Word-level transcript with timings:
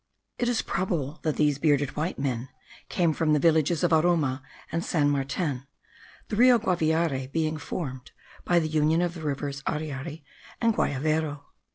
It 0.39 0.49
is 0.49 0.63
probable, 0.63 1.19
that 1.21 1.35
these 1.35 1.59
bearded 1.59 1.95
white 1.95 2.17
men 2.17 2.49
came 2.89 3.13
from 3.13 3.33
the 3.33 3.39
villages 3.39 3.83
of 3.83 3.93
Aroma 3.93 4.41
and 4.71 4.83
San 4.83 5.11
Martin, 5.11 5.67
the 6.27 6.35
Rio 6.35 6.57
Guaviare 6.57 7.31
being 7.31 7.57
formed 7.59 8.09
by 8.43 8.57
the 8.57 8.67
union 8.67 9.03
of 9.03 9.13
the 9.13 9.21
rivers 9.21 9.61
Ariari 9.67 10.23
and 10.59 10.73
Guayavero. 10.73 11.43